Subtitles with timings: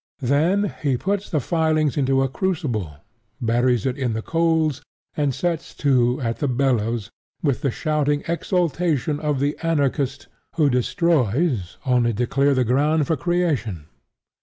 [0.23, 2.95] Then he puts the filings into a crucible;
[3.39, 4.81] buries it in the coals;
[5.15, 7.11] and sets to at the bellows
[7.43, 13.15] with the shouting exultation of the anarchist who destroys only to clear the ground for
[13.15, 13.85] creation.